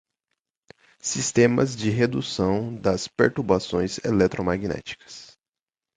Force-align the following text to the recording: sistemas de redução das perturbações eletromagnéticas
sistemas 0.99 1.75
de 1.77 1.91
redução 1.91 2.75
das 2.75 3.07
perturbações 3.07 4.03
eletromagnéticas 4.03 5.37